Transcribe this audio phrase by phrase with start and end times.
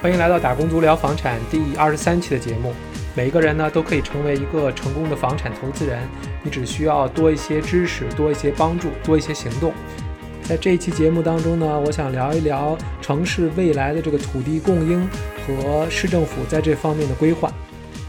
[0.00, 2.72] 欢迎来到打工族聊房产第二十三期的节目。
[3.16, 5.98] 每一个人呢都可以成为一个成功的房产投资人，
[6.44, 9.72] 你只需要多一些知识，多一些帮助，多一些行动。
[10.44, 15.04] 在这一期节目当中呢，我想聊一聊城市未来的这个土地供应
[15.44, 17.52] 和市政府在这方面的规划。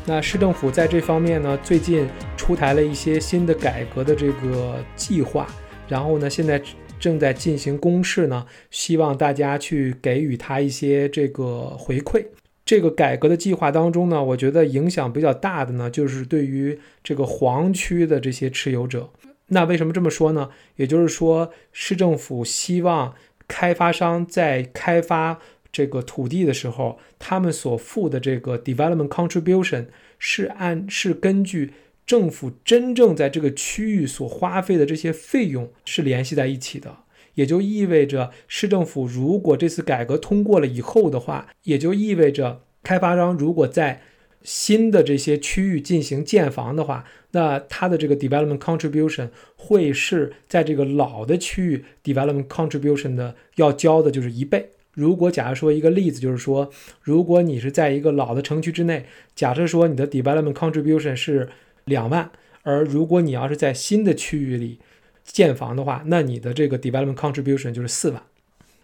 [0.06, 5.48] 那市政府在这方面呢，最近出台了一些新的改革的这个计划，
[5.88, 6.62] 然后呢，现在。
[7.00, 12.26] 正在进行公示呢，希望大家去给予他一些这个回馈。
[12.66, 19.10] 这个改革的计划当中呢，我觉得影响比较大的呢，就是对于这个黄区的这些持有者。
[19.48, 20.50] 那为什么这么说呢？
[20.76, 23.16] 也就是说，市政府希望
[23.48, 25.40] 开发商在开发
[25.72, 29.88] 这个土地的时候，他们所付的这个 development contribution
[30.20, 31.72] 是按是根据。
[32.10, 36.92] 政府真正在这个区域所花费的这些费用是联系在一起的，
[37.36, 44.02] 也就意味着市政府如果这次改革通过了以后的话，也就意味着开发商如果在
[44.42, 54.72] 新的这些区域进行建房的话，那他的这个 development contribution 会是在这个老的区域 development contribution 的要交的就是一倍。
[54.96, 56.72] 如果假如说一个例子就是说，
[57.04, 61.48] 如果你是在一个老的城区之内，假设说你的 development contribution 是
[61.90, 62.32] 两万，
[62.64, 64.80] 而如果你要是在新的区域里
[65.26, 68.24] 建房的话，那你的这个 development contribution 就是四万。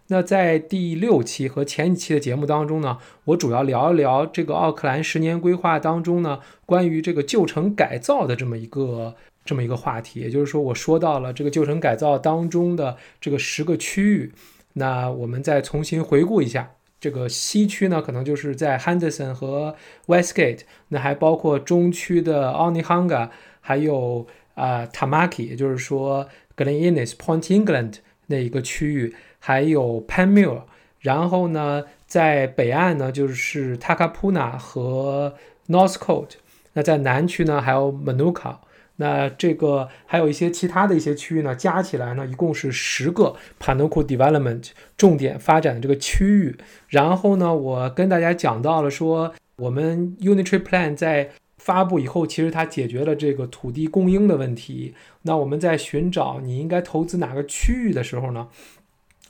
[0.07, 10.19] 那在第六期和前几期的节目当中呢，我主要聊一聊这个奥克兰十年规划当中呢，关于这个旧城改造的这么一个这么一个话题。
[10.19, 14.31] 也就是说，我说到了这个旧城改造当中的这个十个区域，
[14.73, 16.73] 那我们再重新回顾一下。
[17.05, 19.75] 这个西区呢，可能就是在 Henderson 和
[20.07, 23.29] Westgate，那还包括中区的 Onehanga，
[23.61, 24.25] 还有
[24.55, 30.63] 啊 Tamaki，也就是说 Glen Innes、Point England 那一个区域，还有 Penmure。
[31.01, 35.35] 然后呢，在北岸呢，就是 Takapuna 和
[35.67, 36.37] Northcote。
[36.73, 38.55] 那在南区呢，还有 Manuka。
[38.97, 46.55] 那这个还有一些其他的一些区域呢，加起来呢，一共是十个 p a n o k u Development 重点发展的这个区域。
[46.87, 54.93] 然后呢，我跟大家讲到了说，我们 Unitary Plan 在发布以后，其实它解决了这个土地供应的问题。
[55.23, 58.47] 那我们在寻找你应该投资哪个区域的时候呢，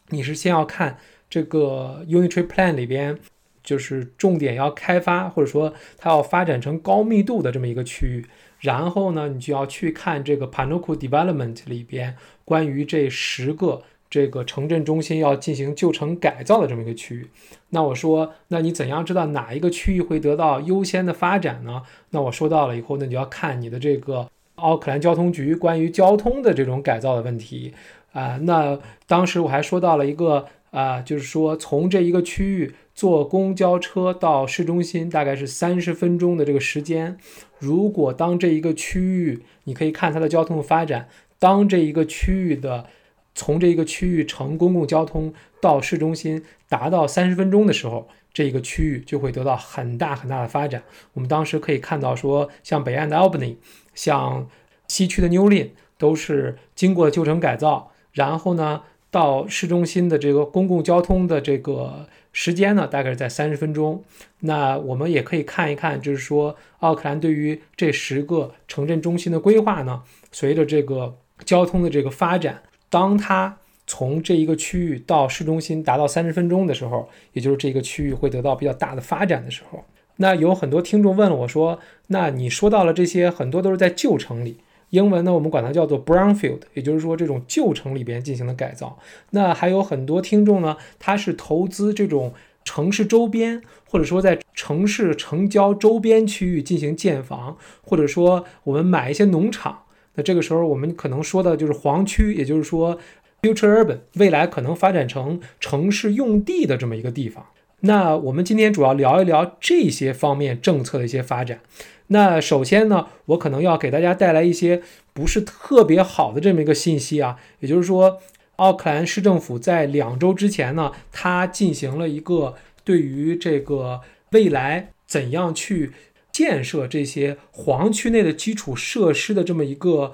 [0.10, 0.98] 你是先要看
[1.28, 3.18] 这个 Unitary Plan 里边，
[3.64, 8.26] 就是重点要开发或者说它要发展成高密度的这么一个区域。
[8.66, 17.30] 然后呢，你就要去看这个 Panoku Development 里边关于这十个这个城镇中心要进行旧城改造的这么一个区域。
[17.70, 21.84] 那我说，那你怎样知道哪一个区域会得到优先的发展呢？
[22.10, 27.74] 那我说到了以后，那你就要看你的这个奥克兰交通局关于交通的这种改造的问题
[28.14, 28.38] 啊。
[28.44, 32.74] 那当时我还说到了一个啊，就是说从这一个区域。
[32.96, 37.18] 坐公交车到市中心大概是三十分钟的这个时间。
[37.60, 42.88] 如果当这一个区域，你可以看它的交通发展，当这一个区域的
[43.34, 50.82] 从这一个区域乘公共交通到市中心达到三十分钟的时候，这一个区域就会得到很大很大的发展。
[51.14, 53.58] 我们当时可以看到说，像北岸的 Albany，
[53.94, 54.48] 像
[54.88, 62.08] 西区的 New Lynn，都是经过旧城改造，然后呢，到市中心的这个公共交通的这个。
[62.38, 64.04] 时间呢，大概是在三十分钟。
[64.42, 70.04] 那我们也可以看一看，就是说奥克兰对于这十个城镇中心的规划呢，
[70.34, 73.58] 随着这个交通的这个发展，当它
[73.88, 79.86] 从这一个区域到市中心达到三十分钟的时候，也就是这个区域会得到比较大的发展的时候，
[80.18, 84.58] 那有很多听众问了我说，那你说到了这些，很多都是在旧城里。
[84.96, 88.98] 英文呢，我们管它叫做 brownfield，也就是说这种旧城里边进行的改造。
[89.32, 92.34] 那还有很多听众呢，他是投资这种
[92.64, 99.84] 城市周边，或者说在城市城郊周边区域进行建房，或者说我们买一些农场。
[100.16, 102.98] 那这个时候我们可能说的就是黄区，也就是说
[103.42, 107.46] future urban，未来可能发展成城市用地的这么一个地方。
[107.86, 111.62] 那我们今天主要聊一聊这些方面政策的一些发展。
[112.08, 114.82] 那首先呢，我可能要给大家带来一些
[115.14, 118.20] 不是特别好的这么一个信息啊，也就是说，
[118.56, 124.02] 奥克兰市政府在两周之前呢，它进行了一个对于这个
[124.32, 125.92] 未来怎样去
[126.32, 130.14] 建设这些黄区内的基础设施的这么一个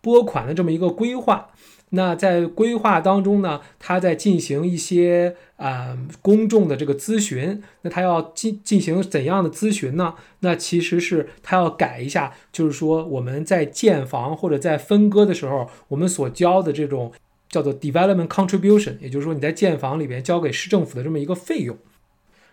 [0.00, 1.50] 拨款的这么一个规划。
[1.90, 7.62] 那在规划当中呢，他在进行一些啊公众的这个咨询。
[7.82, 10.14] 那他要进进行怎样的咨询呢？
[10.40, 17.12] 那其实是他要改一下，就是说我们在建房或者在分割的时候，我们所交的这种
[17.48, 21.76] 叫做 development contribution，也就是说你在建房里边交给市政府的这么一个费用。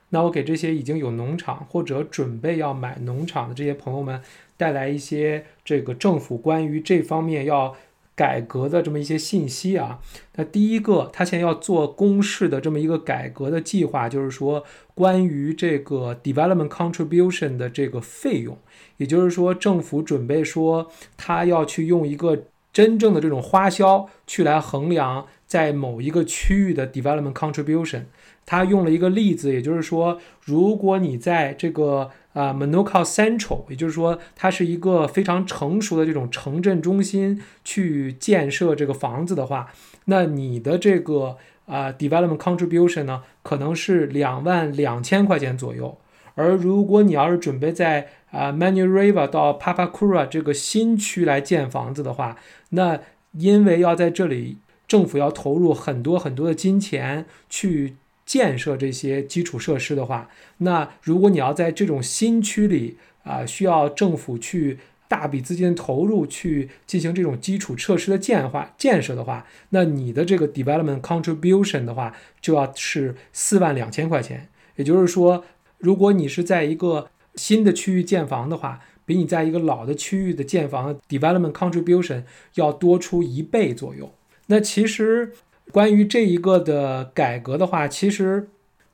[0.09, 4.21] 那我给这些已经有农场或者准备要买农场的这些朋友们
[4.55, 7.75] 带来一些这个政府关于这方面要
[8.17, 9.99] 改革的这么一些信息啊。
[10.35, 14.65] 那第一个，他现在要做公示的这么一个改革的计划，就是说
[14.95, 18.57] 关于这个 development contribution 的这个费用，
[18.97, 28.05] 也就是说政府准备说他要去用一个真正的这种花销去来衡量在某一个区域的 development contribution。
[28.49, 39.73] 他用了一个例子，也就是说，如果你在这个啊 Monaco Central，也就是说，它是一个非常成熟的这种城镇中心去建设这个房子的话，
[40.05, 45.97] 那你的这个啊 development contribution 呢，可能是两万两千块钱左右。
[46.35, 52.37] 而如果你要是准备在啊 Manurewa 到 Papakura 这个新区来建房子的话，
[52.69, 52.99] 那
[53.31, 57.95] 因为要在这里政府要投入很多很多的金钱去。
[58.27, 64.77] 建设这些基础设施的话，那如果你要在这种新区里啊，需要政府去
[65.07, 74.49] 大笔资金投入去进行这种基础设施的建化建设的话，那你的这个 development contribution 的话就要是四万两千块钱。
[74.75, 75.45] 也就是说，
[75.77, 82.23] 如果你是在一个新的区域建房的话，比你在一个老的区域的建房 development contribution
[82.55, 84.13] 要多出一倍左右。
[84.47, 85.31] 那其实。
[85.71, 88.49] 关于这一个的改革的话，其实，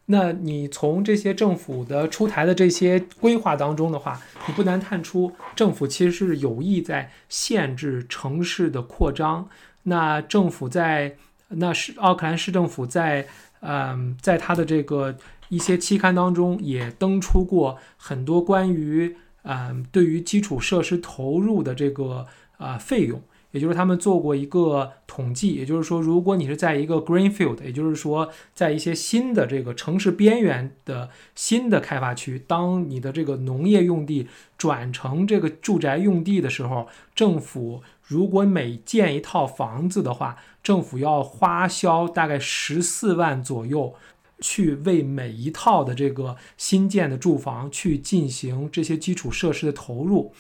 [0.08, 9.48] 那你从这些政府的出台的这些规划当中的话，你不难看出，政府其实是有意在限制城市的扩张。
[9.84, 11.16] 那政府在，
[11.50, 13.28] 那是奥克兰市政府在，
[13.62, 15.16] 嗯，在他的这个
[15.50, 22.26] 一些期刊当中也登出过很多关于，嗯，对于基础设施投入的这个
[22.58, 23.22] 啊费用。
[23.54, 34.28] 也就是他们做过一个统计，也就是说，如果你是在一个 greenfield，也就是说，在一些新的这个城市边缘的新的开发区，当你的这个农业用地
[34.58, 43.94] 转成这个住宅用地的时候，政府如果每建一套房子的话，政府要花销大概十四万左右，
[44.40, 50.34] 去为每一套的这个新建的住房去进行这些基础设施的投入。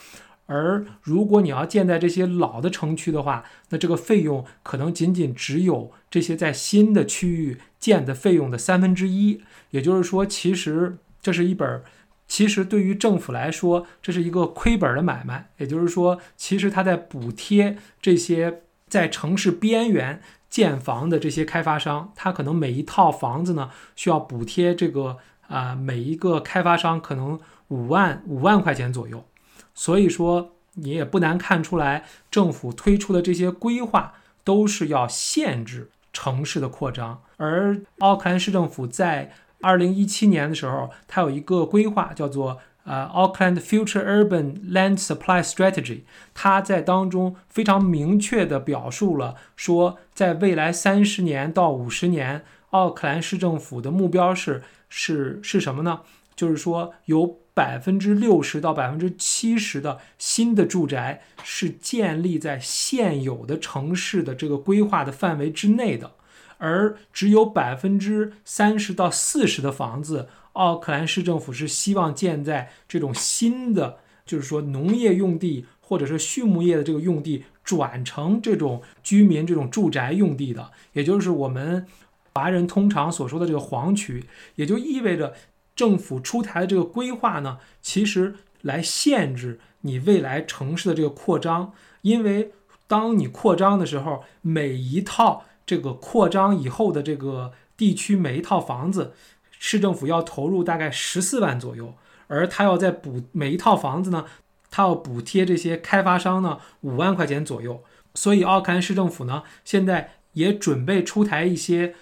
[0.53, 9.41] 而如果你要建在这些老的城区的话，那这个费用可能仅仅只有这些在新的区域建的费用的三分之一。
[9.71, 11.81] 也就是说，其实这是一本，
[12.27, 15.49] 其实对于政府来说，这是一个亏本的买卖。
[15.57, 20.21] 也就是说，其实他在补贴这些在城市边缘
[20.51, 25.17] 建房的这些开发商，他可能每一套房子呢需要补贴这个
[25.47, 27.39] 啊每一个开发商可能
[27.69, 29.25] 五万五万块钱左右。
[29.75, 37.21] 所以说，你也不难看出来，政府推出的这些规划都是要限制城市的扩张。
[37.37, 46.01] 而奥克兰市政府在二零一七年的时候，它有一个规划叫做呃 Auckland Future Urban Land Supply Strategy，
[46.33, 56.01] 它在当中非常明确地表述了说，在未来三十年到五十年，奥克兰市政府的目标是是是什么呢？
[56.35, 57.39] 就是说由。
[57.55, 66.13] 百分之六十到百分之七十的新的住宅是建立在现有的城市的这个规划的范围之内的，
[66.57, 81.85] 而只有百分之三十到四十的房子，奥克兰市政府是希望建在这种新的，就是说农业用地或者是畜牧业的这个用地转成这种居民这种住宅用地的，也就是我们
[82.33, 85.35] 华人通常所说的这个黄区，也就意味着。
[85.75, 92.51] 政府出台的这个规划呢，其实来限制你未来城市的这个扩张，因为
[92.87, 99.13] 当你扩张的时候，每一套这个扩张以后的这个地区每一套房子，
[99.57, 101.95] 市政府要投入大概十四万左右，
[102.27, 104.25] 而他要在补每一套房子呢，
[104.69, 111.95] 他要补贴这些开发商呢五万块钱左右，所以奥克兰市政府呢现在也准备出台一些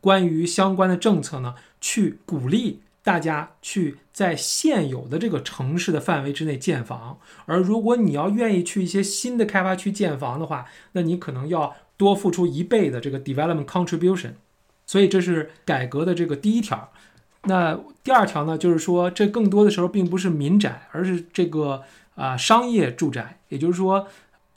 [0.00, 2.82] 关于相关的政策呢，去鼓励。
[3.06, 14.32] 大家去在现有的这个城市的范围之内建房，而如果你要愿意去一些新的开发区建房的话，那你可能要多付出一倍的这个 development contribution。
[14.86, 16.90] 所以这是改革的这个第一条。
[17.44, 21.84] 那第二条呢，就是说这更多的时候并不是民宅，而是这个
[22.16, 23.38] 啊商业住宅。
[23.50, 24.08] 也就是说，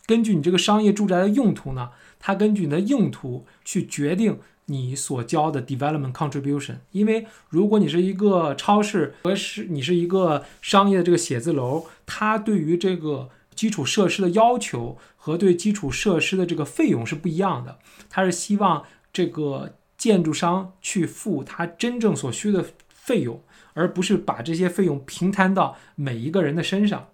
[0.08, 4.39] 根据你这个商业住宅的用途呢，它根据你的用途去决定。
[4.69, 17.79] 你所交的 development contribution，因为如果你是一个超市和是你是一个商业的这个写字楼，它对于这个基础设施的要求和对基础设施的这个费用是不一样的。
[18.09, 23.41] 它是希望这个建筑商去付他真正所需的费用，
[23.73, 27.09] 而不是把这些费用平摊到每一个人的身上。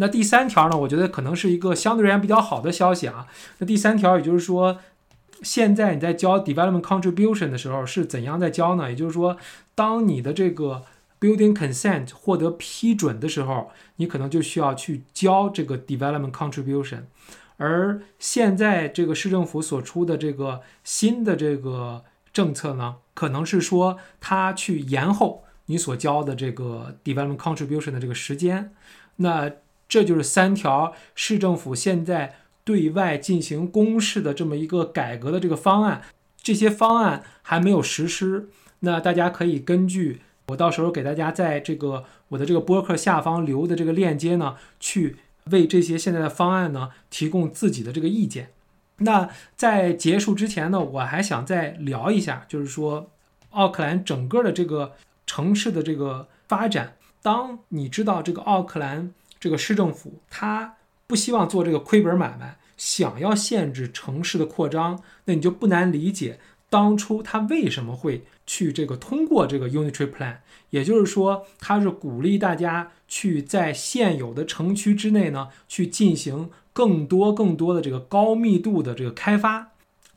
[0.00, 0.78] 那第三条呢？
[0.78, 3.26] 我觉得可能是一个相对而言比较好的消息啊。
[3.58, 4.78] 那第三条，也就是说，
[5.42, 8.90] 现在你在交 development contribution 的时候是怎样在交呢？
[8.90, 9.36] 也就是说，
[9.74, 10.84] 当你的这个
[11.20, 17.02] building consent 获得批准的时候，你可能就需要去交这个 development contribution。
[17.56, 28.72] 而现在这个市政府所出的这个新的这个政策呢，可能是说它去延后你所交的这个 development contribution 的这个时间。
[29.16, 29.50] 那
[29.88, 32.36] 这就是三条市政府现在
[32.68, 36.02] 对外进行公示的这么一个改革的这个方案，
[36.42, 38.50] 这些方案还没有实施。
[38.80, 48.50] 那大家可以根据我到时候给大家在这个我的这个播客下方留的这个链接呢，去为这些现在的方案呢提供自己的这个意见。
[48.98, 53.08] 那在结束之前呢，我还想再聊一下，就是说
[53.52, 54.92] 奥克兰整个的这个
[55.24, 56.96] 城市的这个发展。
[57.22, 59.14] 当你知道这个奥克兰。
[59.40, 60.74] 这个市政府它
[61.08, 66.38] 不希望做这个亏本买卖，想要限制城市的扩张，那你就不难理解
[66.68, 70.36] 当初他为什么会去这个通过这个 Unitary Plan，
[70.68, 79.72] 也就是说，他是鼓励大家去在现有的城区之内呢，去进行更多更多的这个高密度的这个开发。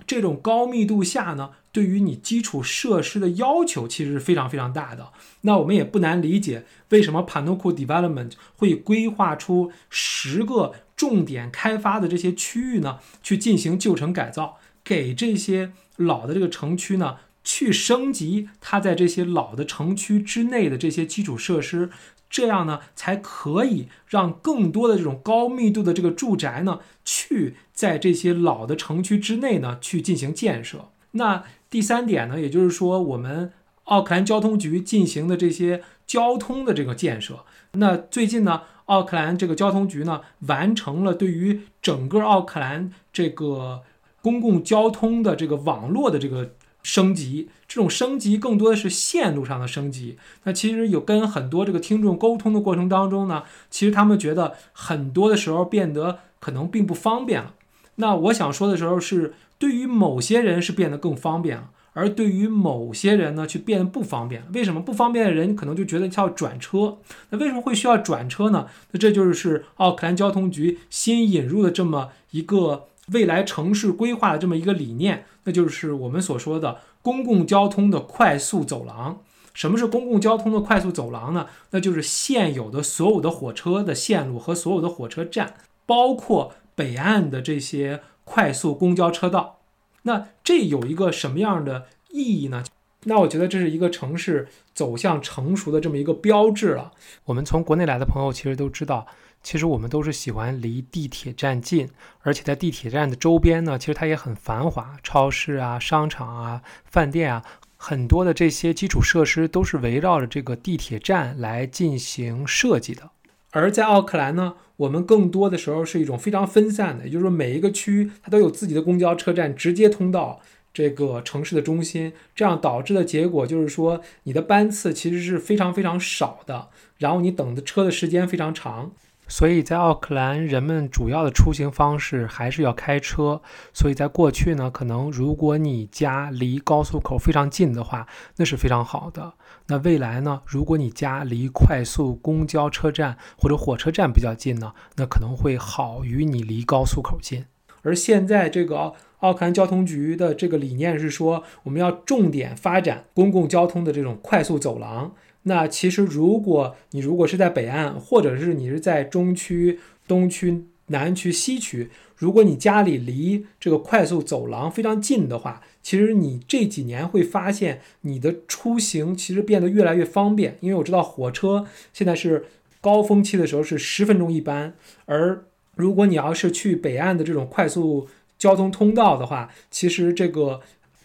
[0.05, 5.11] 这种高密度下呢，对于你基础设施的要求其实是非常非常大的。
[5.41, 12.99] 那我们也不难理解，为什么 Panoku Development 会规划出十个重点开发的这些区域呢？
[13.23, 21.89] 去进行旧城改造，给这些老的这个城区呢，去升级它在这些老的城区之内的这些基础设施。
[22.29, 30.91] 这样呢，才可以让更多的这种高密度的这个住宅呢，去在这些老的城区之内呢，去进行建设。
[31.11, 33.51] 那第三点呢，也就是说，我们
[33.85, 37.45] 奥克兰交通局进行的这些交通的这个建设。
[37.71, 43.81] 那最近呢，奥克兰这个交通局呢，完成了对于整个奥克兰这个
[44.21, 46.51] 公共交通的这个网络的这个。
[46.83, 50.17] 升级这种升级更多的是线路上的升级。
[50.45, 57.53] 那其实有跟很多这个听众沟通的过程当中呢，其实他们觉得很多的时候变得可能并不方便了。
[57.97, 64.43] 那我想说的时候是，对于某些人是变得更方便了，而对于某些人呢，却变得不方便。
[64.53, 66.97] 为什么不方便的人可能就觉得要转车？
[67.29, 68.65] 那为什么会需要转车呢？
[68.91, 72.87] 那这就是奥克兰交通局新引入的这么一个。
[73.11, 79.19] 未来城市规划的这么一个理念，那就是我们所说的公共交通的快速走廊。
[79.53, 81.47] 什么是公共交通的快速走廊呢？
[81.71, 87.99] 那就是现有的所有的火车的线路和所有的火车站，包括北岸的这些
[88.31, 89.59] 快速公交车道。
[90.03, 92.63] 那这有一个什么样的意义呢？
[93.03, 96.93] 那我觉得这是一个城市走向成熟的这么一个标志了。
[97.25, 99.05] 我们从国内来的朋友其实都知道。
[99.43, 101.89] 其实我们都是喜欢离地铁站近，
[102.21, 107.43] 而且在地铁站的周边呢，其实它也很繁华，超市啊、商场啊、饭店啊，
[107.75, 113.09] 很多的这些基础设施都是围绕着这个地铁站来进行设计的。
[113.51, 120.39] 而在奥克兰呢，我们更多的时候是一种非常分散的，也就是说每一个区它都有自己的公交车站直接通到
[120.73, 128.91] 这个城市的中心，这样导致的结果就是说你的班次其实是非常非常少的，然后你等的车的时间非常长。
[129.27, 133.41] 所以在奥克兰，人们主要的出行方式还是要开车。
[133.73, 138.05] 所以在过去呢，可能如果你家离高速口非常近的话，
[138.35, 139.33] 那是非常好的。
[139.67, 147.45] 那未来呢，如果你家离快速公交车站或者火车站比较近呢，那可能会好于你离高速口近。
[147.83, 155.13] 而现在这个奥克兰交通局的这个理念是说，我们要重点发展公共交通的这种快速走廊。
[155.43, 170.57] 那其实，如果你如果是在北岸，或者是你是在中区、东区、南区、西区，如果你家里离这个快速走廊非常近的话，其实你这几年会发现你的出行其实变得越来越方便。
[170.61, 172.45] 因为我知道火车现在是
[172.79, 175.43] 高峰期的时候是十分钟一班，而
[175.75, 178.07] 如果你要是去北岸的这种快速
[178.37, 180.61] 交通通道的话，其实这个。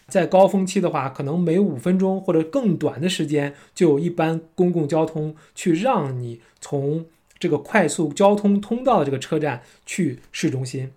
[0.09, 7.05] 在高峰期的话，可能每五分钟或者更短的时间，就有一班公共交通去让你从
[7.39, 10.91] 这个快速交通通道的这个车站去市中心。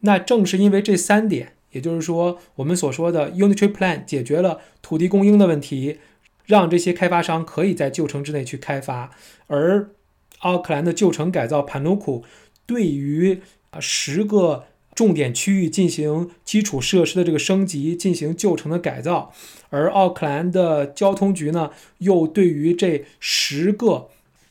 [0.00, 5.98] 那正是因为这三点，也就是说，我们所说的 Unitary Plan 解决了土地供应的问题，
[6.46, 9.10] 让这些开发商可以在旧城之内去开发，
[9.46, 9.90] 而
[10.40, 12.22] 奥克兰的旧城改造 Panuku
[12.66, 14.64] 对于啊十个。
[14.94, 19.32] 重点区域进行基础设施的这个升级，进行旧城的改造，
[19.70, 24.10] 而奥克兰的交通局呢，又对于这十个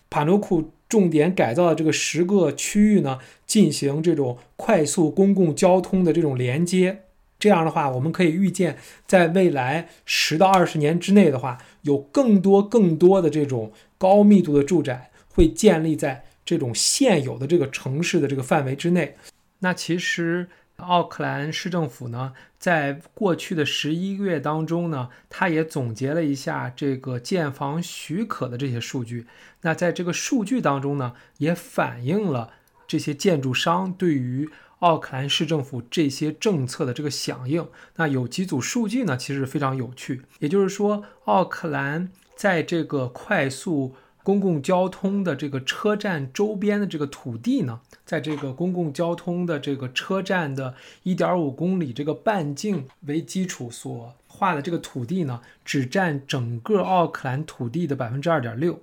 [0.09, 3.17] 帕努库重点改造的这个十个区域呢，
[3.47, 7.03] 进行这种快速公共交通的这种连接。
[7.39, 19.15] 这样的话，我们可以预见，在未来十到二十年之内的话，有更多更多的这种高密度的住宅会建立在这种现有的这个城市的这个范围之内。
[19.59, 20.49] 那其实
[20.81, 29.25] 奥克兰市政府呢，在过去的十一个月当中呢，他也总结了一下这个建房许可的这些数据。
[29.61, 32.51] 那在这个数据当中呢，也反映了
[32.87, 39.15] 这些建筑商对于奥克兰市政府这些政策的这个响应，那有几组数据呢？
[39.15, 40.23] 其实非常有趣。
[40.39, 58.79] 也就是说，奥克兰在这个快速公共交通的这个车站周边的这个土地呢，在这个公共交通的这个车站的1.5公里这个半径为基础所画的这个土地呢，只占整个奥克兰土地的百分之二点六。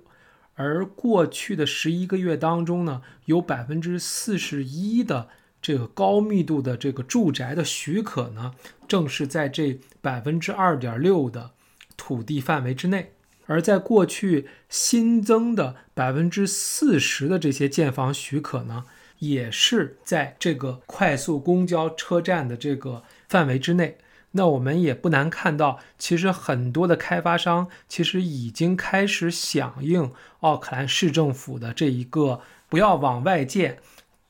[0.55, 5.29] 而过去的十一个月当中呢，有百分之四十一的。
[5.61, 8.53] 这个高密度的这个住宅的许可呢，
[8.87, 11.51] 正是在这百分之二点六的
[11.97, 13.11] 土地范围之内，
[13.49, 18.85] 而在过去新增的百分之四十的这些建房许可呢，
[19.17, 23.97] 也是在这个快速公交车站的这个范围之内。
[24.33, 33.79] 那我们也不难看到，其实很多的开发商其实已经开始响应奥克兰市政府的这一个不要往外建。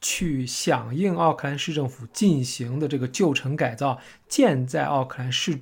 [0.02, 4.00] 去响应奥克兰市政府进行的这个旧城改造，
[4.30, 5.60] 建在奥克兰市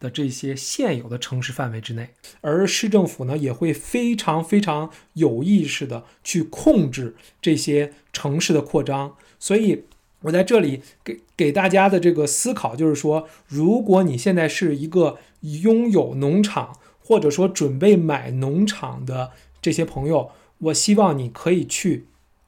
[0.00, 9.16] 的这些现有的城市范围之内，而市政府呢也会非常非常有意识的去控制这些城市的扩张。
[9.38, 9.84] 所以，
[10.22, 22.06] 我在这里给给大家的这个思考就是说，如果你现在是一个拥有农场或者说准备买农场的这些朋友，我希望你可以去。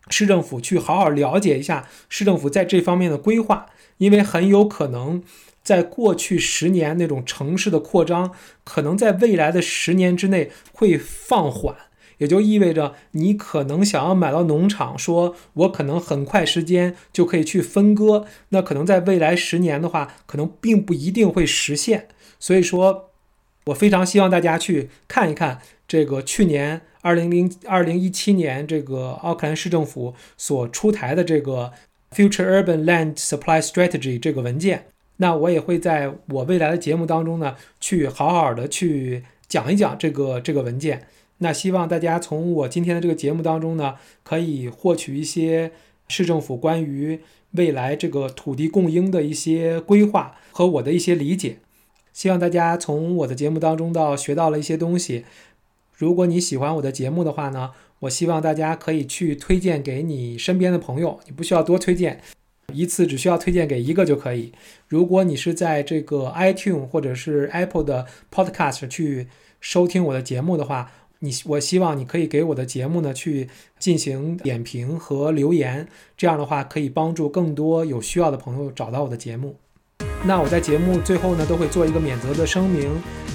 [0.09, 3.67] 市政府去好好了解一下市政府在这方面的规划，
[3.99, 5.23] 因为很有可能
[5.63, 8.33] 在过去十年那种城市的扩张，
[8.65, 11.75] 可能在未来的十年之内会放缓，
[12.19, 22.09] 也就意味着你可能想要买到农场，说我可能很快时间就可以去分割，那可能在未来十年的话，可能并不一定会实现。
[22.39, 23.11] 所以说，
[23.67, 26.83] 我非常希望大家去看一看这个去年。
[27.03, 31.73] 二零零二零一七年，这个奥克兰市政府所出台的这个
[32.15, 34.89] Future Urban Land Supply Strategy 这个文件，
[35.23, 41.07] 那我也会在我未来的节目当中呢，去好好的去讲一讲这个这个文件。
[41.39, 45.73] 那希望大家从我今天的这个节目当中呢，可以获取一些
[46.09, 47.21] 市政府关于
[47.53, 51.59] 未来这个土地供应的一些规划和我的一些理解。
[52.15, 55.25] 希望大家从我的节目当中到学到了一些东西。
[55.95, 62.23] 如果你喜欢我的节目的话呢，我希望大家可以去推荐给你身边的朋友，你不需要多推荐，
[62.73, 64.53] 一次只需要推荐给一个就可以。
[64.89, 69.29] 如果你是在这个 iTune 或者是 Apple 的 Podcast 去
[69.61, 79.57] 收听我的节目的话，你我希望你可以给我的节目呢去进行点评和留言，这样的话可以帮助更多有需要的朋友找到我的节目。
[80.25, 82.91] 那我在节目最后呢，都会做一个免责的声明，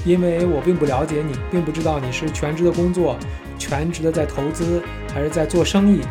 [0.05, 3.17] 因为我并不了解你，并不知道你是全职的工作，
[3.57, 6.01] 全职的在投资，还是在做生意。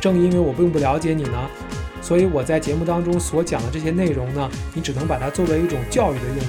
[0.00, 1.50] 正因为我并不了解你呢，
[2.00, 6.44] 所以我在节目当中所讲的这些内容呢，你只能把它作为一种教育的用途。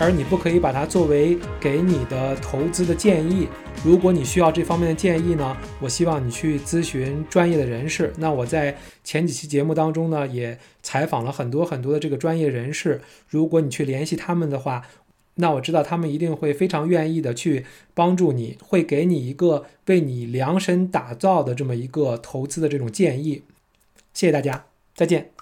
[0.00, 3.48] 而你不可以把它作为给你的投资的建议。
[3.84, 8.12] 如果你需要这方面的建议呢，我希望你去咨询专业的人士。
[8.16, 13.00] 那我在前几期节目当中呢，也采访了很多很多的这个专业人士。
[13.26, 14.82] 如果你去联系他们的话，
[15.34, 23.42] 那我知道他们一定会非常愿意的去帮助你，会给你一个为你量身打造的这么一个投资的这种建议。
[24.14, 25.37] 谢谢大家，再见。